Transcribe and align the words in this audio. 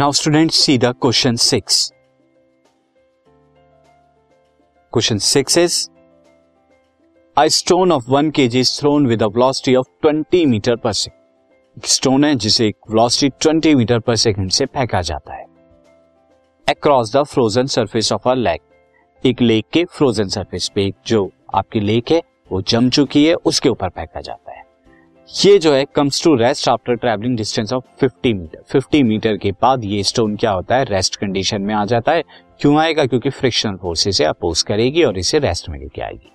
Now 0.00 0.12
student 0.12 0.50
see 0.50 0.78
the 0.78 0.84
question 0.84 1.36
six 1.36 1.92
question 4.92 5.18
six 5.18 5.58
is 5.58 5.88
a 7.38 7.46
stone 7.46 7.92
of 7.92 8.04
one 8.08 8.30
kg 8.48 8.62
thrown 8.64 9.06
with 9.06 9.22
velocity 9.22 9.76
of 9.76 9.86
20 10.06 10.46
metre 10.46 10.76
per 10.76 10.92
second 10.92 11.84
stone 11.84 12.24
है 12.24 12.34
जिसे 12.34 12.68
velocity 12.68 13.48
20 13.48 13.74
metre 13.74 13.98
per 13.98 14.16
second 14.16 14.50
से 14.50 14.66
फेंका 14.66 15.02
जाता 15.02 15.34
है। 15.34 15.46
Across 16.68 17.16
the 17.16 17.22
frozen 17.22 17.66
surface 17.66 18.12
of 18.12 18.28
a 18.28 18.34
lake 18.34 18.60
एक 19.26 19.40
lake 19.40 19.64
के 19.72 19.84
frozen 19.84 20.28
surface 20.28 20.68
पे 20.74 20.92
जो 21.06 21.30
आपकी 21.54 21.80
लेक 21.80 22.10
है, 22.10 22.22
वो 22.52 22.62
जम 22.62 22.90
चुकी 22.90 23.26
है, 23.26 23.34
उसके 23.34 23.68
ऊपर 23.68 23.88
फेंका 23.88 24.20
जाता 24.20 24.52
है। 24.52 24.65
ये 25.28 25.58
जो 25.58 25.72
है 25.72 25.84
comes 25.84 26.22
to 26.24 26.34
rest 26.34 26.68
after 26.68 26.94
travelling 26.94 27.36
distance 27.36 27.72
of 27.72 27.84
50 28.02 28.32
metre 28.34 28.62
50 28.72 29.02
metre 29.02 29.36
के 29.36 29.50
बाद 29.52 29.84
ये 29.84 30.02
स्टोन 30.02 30.36
क्या 30.36 30.50
होता 30.50 30.76
है? 30.76 30.84
रेस्ट 30.84 31.16
कंडीशन 31.16 31.62
में 31.62 31.74
आ 31.74 31.84
जाता 31.84 32.12
है। 32.12 32.22
क्यों 32.60 32.78
आएगा? 32.78 33.06
क्योंकि 33.06 33.30
फ्रिक्शन 33.30 33.76
फोर्स 33.76 34.06
इसे 34.06 34.24
अपोज 34.24 34.62
करेगी 34.62 35.02
और 35.04 35.18
इसे 35.18 35.38
रेस्ट 35.38 35.68
में 35.68 35.78
लेके 35.78 36.02
आएगी। 36.02 36.32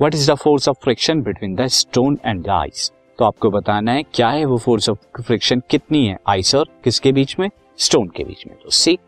What 0.00 0.14
is 0.14 0.30
the 0.32 0.34
force 0.34 0.68
of 0.68 0.76
friction 0.82 1.22
between 1.22 1.54
the 1.54 1.66
stone 1.66 2.18
and 2.26 2.44
the 2.44 2.48
ice 2.48 2.90
तो 3.18 3.24
आपको 3.24 3.50
बताना 3.50 3.92
है, 3.92 4.02
क्या 4.02 4.28
है 4.28 4.44
वो 4.44 4.58
फोर्स 4.58 4.88
ऑफ़ 4.88 5.22
फ्रिक्शन 5.22 5.62
कितनी 5.70 6.06
है? 6.06 6.18
आइस 6.28 6.54
और 6.54 6.68
किसके 6.84 7.12
बीच 7.12 7.38
में? 7.38 7.48
स्टोन 7.78 8.08
के 8.08 8.24
बीच 8.24 8.46
में। 8.46 8.56
तो 8.56 8.70
सी 8.70 8.98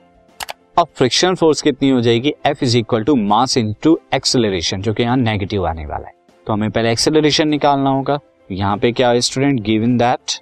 अब 0.78 0.86
फ्रिक्शन 0.94 1.34
फोर्स 1.34 1.62
कितनी 1.62 1.90
हो 1.90 2.00
जाएगी? 2.00 2.34
F 2.46 2.64
is 2.64 2.76
equal 2.78 3.04
to 3.04 3.14
mass 3.16 3.56
into 3.82 3.98
acceleration 4.14 4.82
जो 4.82 4.94
कि 4.94 5.02
यहाँ 5.02 5.16
नेगेटिव 5.16 5.66
आने 5.66 5.86
वाला 5.86 6.08
है। 6.08 6.14
तो 6.46 6.52
हमें 6.52 6.70
पहले 6.70 6.92
एक्सेलरेशन 6.92 7.48
निकालना 7.48 7.90
होगा। 7.90 8.18
यहाँ 8.50 8.76
पे 8.76 8.90
क्या 8.92 9.18
student 9.20 9.60
given 9.62 9.96
that 9.98 10.32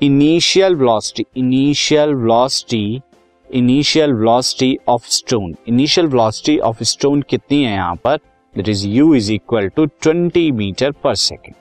initial 0.00 0.74
velocity 0.76 1.24
initial 1.36 2.14
velocity 2.14 3.00
initial 3.50 4.12
velocity 4.12 4.76
of 4.88 5.06
stone 5.08 5.54
initial 5.68 6.06
velocity 6.06 6.58
of 6.58 6.82
stone 6.82 7.22
कितनी 7.22 7.62
है 7.64 7.72
यहाँ 7.72 7.94
पर? 8.04 8.16
That 8.54 8.68
is 8.68 8.86
u 8.88 9.14
is 9.14 9.32
equal 9.32 9.68
to 9.68 9.86
20 10.06 10.50
metre 10.52 10.92
per 11.04 11.14
second 11.14 11.54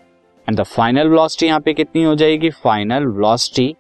and 0.48 0.60
the 0.60 0.64
final 0.66 1.08
velocity 1.08 1.46
यहाँ 1.48 1.60
पे 1.60 1.74
कितनी 1.74 2.04
हो 2.04 2.16
जाएगी? 2.16 2.50
फाइनल 2.50 3.06
वेलोसिटी 3.08 3.76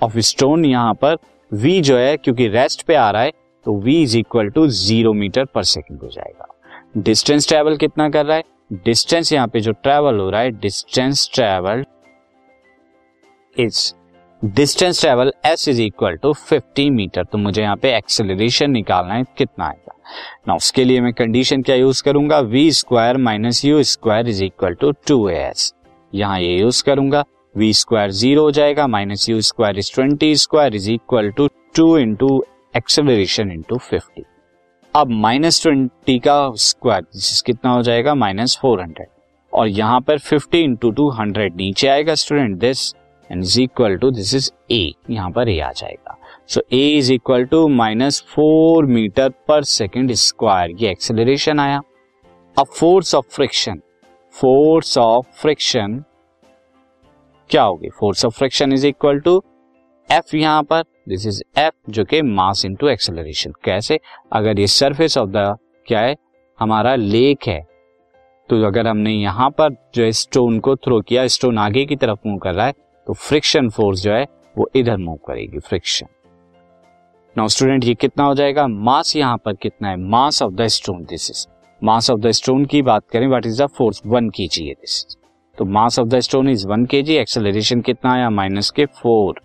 ऑफ़ 0.00 0.18
स्टोन 0.20 0.64
यहाँ 0.64 0.94
पर 0.94 1.16
v 1.50 1.80
जो 1.82 1.96
है, 1.96 2.16
क्योंकि 2.16 2.48
रेस्ट 2.48 2.82
पे 2.86 2.94
आ 2.94 3.10
रहा 3.10 3.22
है 3.22 3.32
तो 3.66 3.80
v 3.82 4.02
is 4.02 4.16
equal 4.18 4.48
to 4.50 4.66
zero 4.68 5.12
metre 5.12 5.44
per 5.44 5.62
second 5.64 6.00
हो 6.02 6.08
जाएगा। 6.08 6.48
डिस्टेंस 6.96 7.48
ट्रेवल 7.48 7.76
कितना 7.76 8.08
कर 8.08 8.26
रहा 8.26 8.36
है? 8.36 8.42
डिस्टेंस 8.70 9.32
यहाँ 9.32 9.48
पे 9.48 9.60
जो 9.60 9.72
ट्रेवल 9.72 10.18
हो 10.18 10.30
रहा 10.30 10.40
है 10.40 10.50
distance 10.50 11.28
travel 11.34 11.84
is 13.56 13.92
distance 14.42 15.00
travel 15.00 15.32
s 15.46 15.68
is 15.68 15.80
equal 15.82 16.16
to 16.16 16.32
50 16.52 16.88
metre 16.90 17.24
तो 17.24 17.38
मुझे 17.38 17.62
यहाँ 17.62 17.76
पे 17.76 17.96
एक्सेलरेशन 17.96 18.70
निकालना 18.70 19.14
है, 19.14 19.24
कितना 19.38 19.66
आएगा? 19.66 19.94
ना 20.48 20.54
उसके 20.54 20.84
लिए 20.84 21.00
मैं 21.00 21.12
कंडीशन 21.12 21.62
क्या 21.62 21.76
यूज़ 21.76 22.02
करूँगा? 22.02 22.40
V 22.40 22.70
square 22.72 23.16
minus 23.16 23.64
u 23.64 23.82
square 23.82 24.28
is 24.28 24.42
equal 24.44 24.74
to 24.74 24.92
two 25.08 25.28
s 25.28 25.72
यहाँ 26.12 26.40
ये 26.40 26.58
यूज़ 26.58 26.84
करूँगा 26.84 27.24
वी 27.54 27.72
स्क्वायर 27.72 28.10
ज़ीरो 28.10 28.42
हो 28.42 28.50
जाएगा 28.50 28.86
minus 28.86 29.28
u 29.28 29.40
square 29.40 29.78
is 29.78 29.92
twenty 29.94 30.34
square 30.36 30.76
is 30.76 30.90
equal 30.90 31.30
to 31.30 31.48
two 31.76 31.96
into 31.98 32.44
acceleration 32.76 33.50
into 33.52 33.78
fifty 33.78 34.22
अब 34.96 35.10
माइनस 35.10 35.60
ट्वेंटी 35.62 36.18
का 36.18 36.34
square 36.54 37.04
कितना 37.46 37.70
हो 37.70 37.80
जाएगा? 37.82 38.14
Minus 38.14 38.56
four 38.60 38.80
hundred. 38.80 39.06
और 39.52 39.68
यहाँ 39.68 40.00
पर 40.00 40.18
फिफ्टी 40.18 40.60
इंटू 40.62 40.90
टू 40.90 41.08
हंड्रेड 41.10 41.56
नीचे 41.56 41.88
आएगा 41.88 42.14
student 42.14 42.58
this 42.58 42.94
and 43.30 43.42
is 43.42 43.60
equal 43.60 43.96
to 43.98 44.10
this 44.10 44.34
is 44.34 44.50
a 44.72 44.92
यहाँ 45.10 45.30
पर 45.30 45.48
ए 45.48 45.58
आ 45.60 45.70
जाएगा। 45.72 46.16
So 46.48 46.62
a 46.72 46.86
is 46.98 47.12
equal 47.12 47.44
to 47.44 47.66
minus 47.68 48.22
four 48.34 48.86
metre 48.86 49.28
per 49.48 49.64
second 49.64 50.12
square 50.12 50.76
ये 50.82 50.90
एक्सेलरेशन 50.90 51.60
आया। 51.60 51.80
अब 52.56 52.66
force 52.78 53.14
of 53.14 53.34
friction 53.34 53.80
force 54.34 54.96
of 54.98 55.26
friction 55.40 56.02
क्या 57.50 57.62
होगी? 57.62 57.88
Force 57.90 58.24
of 58.24 58.38
friction 58.38 58.72
is 58.72 58.86
equal 58.86 59.20
to 59.20 59.42
F 60.08 60.34
यहाँ 60.36 60.62
पर 60.62 60.82
दिस 61.08 61.26
इज़ 61.26 61.42
एफ़ 61.58 61.90
जो 61.90 62.04
कि 62.04 62.20
मास 62.22 62.64
इनटू 62.64 62.88
एक्सेलरेशन 62.88 63.52
कैसे? 63.64 63.98
अगर 64.32 64.60
ये 64.60 64.66
सरफेस 64.66 65.16
ऑफ़ 65.18 65.30
द 65.30 65.56
क्या 65.88 66.00
है? 66.00 66.16
हमारा 66.58 66.94
लेक 66.94 67.46
है। 67.48 67.60
तो 68.50 68.62
अगर 68.66 68.86
हमने 68.86 69.12
यहाँ 69.12 69.48
पर 69.50 69.76
जो 69.94 70.04
है 70.04 70.10
स्टोन 70.12 70.58
को 70.60 70.74
थ्रो 70.76 71.00
किया 71.00 71.26
स्टोन 71.28 71.58
आगे 71.58 71.84
की 71.84 71.96
तरफ़ 71.96 72.18
मूव 72.26 72.38
कर 72.38 72.54
रहा 72.54 72.66
है 72.66 72.72
तो 73.06 73.12
फ्रिक्शन 73.12 73.68
फोर्स 73.70 74.02
जो 74.02 74.12
है, 74.12 74.26
वो 74.56 74.68
इधर 74.76 74.96
मूव 74.96 75.16
करेगी 75.28 75.58
फ्रिक्शन 75.58 76.06
नाउ 77.36 77.48
स्टूडेंट 77.48 77.84
ये 77.84 77.94
कितना 77.94 78.24
हो 78.24 78.34
जाएगा? 78.34 78.66
मास 78.66 79.14
यहाँ 79.16 79.36
पर 79.44 79.54
कितना 79.54 79.88
है? 79.88 79.96
Mass 79.98 80.42
of 80.42 80.52
the 80.52 80.66
stone 80.68 81.04
this 81.04 81.30
is 81.30 81.46
mass 81.82 82.10
of 82.10 82.20
the 82.20 82.30
stone 82.30 82.64
की 82.64 82.82
बात 82.82 83.08
करें 83.12 83.26
what 83.28 83.46
is 83.46 83.62
the 83.62 83.66
force 83.68 84.02
one 84.06 84.28
की 84.30 84.48
दिस 84.48 85.04
तो 85.58 85.64
mass 85.66 85.98
of 85.98 86.08
the 86.08 86.20
stone 86.20 86.48
is 86.48 86.66
one 86.68 86.84
kg 87.02 87.16
acceleration 87.16 87.80
कितना 87.80 88.12
आया? 88.12 88.30
माइनस 88.30 88.70
के 88.70 88.86
फोर 88.86 89.40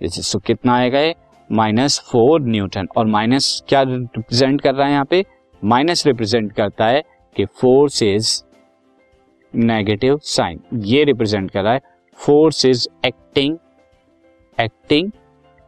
सो 0.00 0.38
कितना 0.38 0.74
आएगा 0.76 1.00
ये? 1.00 1.14
Minus 1.50 1.98
four 2.10 2.40
newton. 2.40 2.88
और 2.96 3.06
माइनस 3.06 3.62
क्या 3.68 3.82
रिप्रेजेंट 3.82 4.60
कर 4.60 4.74
रहा 4.74 4.86
है 4.86 4.92
यहाँ 4.92 5.04
पे? 5.04 5.24
माइनस 5.62 6.06
रिप्रेजेंट 6.06 6.52
करता 6.52 6.86
है 6.86 7.02
कि 7.36 7.44
फोर्स 7.60 8.02
इज़ 8.02 8.42
नेगेटिव 9.54 10.18
साइन 10.24 10.60
ये 10.84 11.04
रिप्रेजेंट 11.04 11.50
कर 11.50 11.62
रहा 11.62 11.72
है 11.72 11.80
force 12.18 12.64
is 12.64 12.88
acting 13.06 13.56
acting 14.58 15.10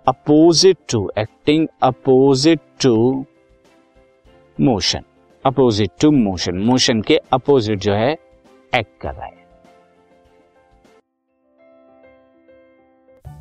opposite 0.06 0.76
to 0.90 1.10
acting 1.18 1.66
opposite 1.82 2.60
to 2.82 3.24
motion 4.60 5.02
opposite 5.44 5.90
to 6.00 6.10
motion 6.10 6.58
motion 6.58 7.00
के 7.00 7.16
अपोजिट 7.32 7.78
जो 7.78 7.94
है 7.94 8.12
एक्ट 8.12 9.00
कर 9.00 9.14
रहा 9.14 9.26
है। 9.26 9.45